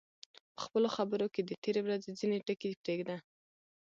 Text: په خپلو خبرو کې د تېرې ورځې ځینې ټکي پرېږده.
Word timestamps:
په 0.55 0.59
خپلو 0.65 0.87
خبرو 0.95 1.27
کې 1.33 1.41
د 1.43 1.51
تېرې 1.63 1.81
ورځې 1.83 2.11
ځینې 2.19 2.37
ټکي 2.47 2.69
پرېږده. 2.83 3.17